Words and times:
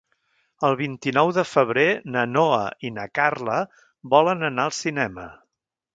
El 0.69 0.77
vint-i-nou 0.79 1.33
de 1.35 1.43
febrer 1.49 1.85
na 2.15 2.25
Noa 2.31 2.63
i 2.89 2.93
na 2.97 3.07
Carla 3.19 3.59
volen 4.15 4.45
anar 4.49 4.67
al 4.71 4.75
cinema. 4.81 5.29